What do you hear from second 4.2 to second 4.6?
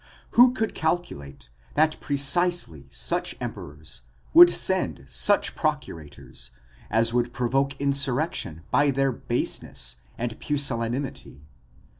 would